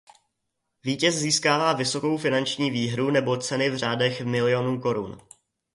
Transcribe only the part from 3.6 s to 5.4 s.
v řádech milionů korun.